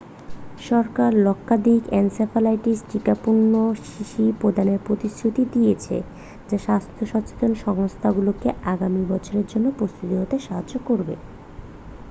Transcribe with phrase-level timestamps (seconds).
[0.61, 3.53] সরকার লক্ষাধিক এনসেফ্যালাইটিস টিকাপূর্ণ
[3.85, 5.95] শিশি প্রদানের প্রতিশ্রুতি দিয়েছে
[6.49, 11.15] যা স্বাস্থ্য সচেতন সংস্থাগুলিকে আগামী বছরের জন্য প্রস্তুত হতে সাহায্য করবে